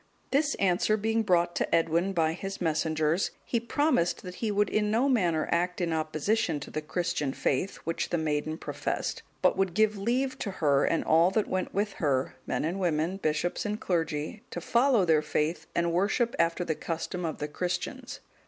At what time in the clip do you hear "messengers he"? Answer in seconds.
2.59-3.59